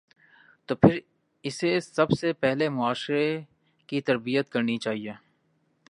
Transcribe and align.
تو 0.65 0.75
پھر 0.75 0.99
اسے 1.43 1.79
سب 1.79 2.11
سے 2.11 2.33
پہلے 2.33 2.69
معاشرے 2.69 3.41
کی 3.87 4.01
تربیت 4.01 4.49
کرنی 4.49 4.77
چاہیے۔ 4.77 5.13